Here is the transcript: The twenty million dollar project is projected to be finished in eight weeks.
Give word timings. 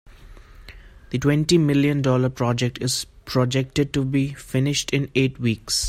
The 1.11 1.19
twenty 1.19 1.59
million 1.59 2.01
dollar 2.01 2.29
project 2.31 2.79
is 2.81 3.05
projected 3.25 3.93
to 3.93 4.03
be 4.03 4.33
finished 4.33 4.89
in 4.89 5.11
eight 5.13 5.39
weeks. 5.39 5.79